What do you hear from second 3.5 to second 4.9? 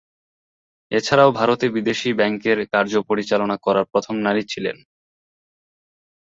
করা প্রথম নারী ছিলেন।